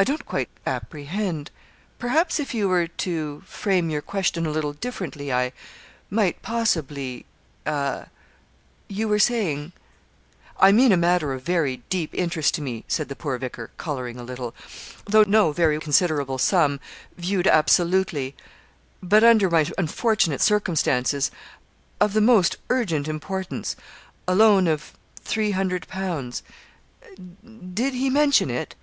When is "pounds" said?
25.86-26.42